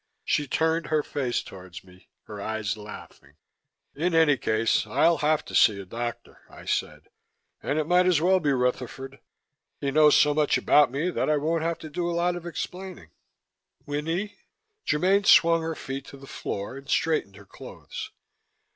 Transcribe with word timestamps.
She 0.25 0.47
turned 0.47 0.87
her 0.87 1.03
face 1.03 1.43
towards 1.43 1.83
me, 1.83 2.09
her 2.23 2.41
eyes 2.41 2.75
laughing. 2.75 3.35
"In 3.93 4.15
any 4.15 4.35
case, 4.35 4.87
I'll 4.87 5.19
have 5.19 5.45
to 5.45 5.53
see 5.53 5.79
a 5.79 5.85
doctor," 5.85 6.41
I 6.49 6.65
said, 6.65 7.09
"and 7.61 7.77
it 7.77 7.85
might 7.85 8.07
as 8.07 8.19
well 8.19 8.39
be 8.39 8.51
Rutherford. 8.51 9.19
He 9.79 9.91
knows 9.91 10.17
so 10.17 10.33
much 10.33 10.57
about 10.57 10.89
me 10.91 11.11
that 11.11 11.29
I 11.29 11.37
won't 11.37 11.61
have 11.61 11.77
to 11.77 11.89
do 11.91 12.09
a 12.09 12.17
lot 12.17 12.35
of 12.35 12.47
explaining." 12.47 13.11
"Winnie!" 13.85 14.39
Germaine 14.89 15.25
swung 15.25 15.61
her 15.61 15.75
feet 15.75 16.05
to 16.05 16.17
the 16.17 16.25
floor 16.25 16.77
and 16.77 16.89
straightened 16.89 17.35
her 17.35 17.45
clothes. 17.45 18.09